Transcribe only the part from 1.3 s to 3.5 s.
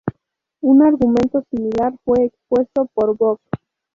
similar fue expuesto por Bock.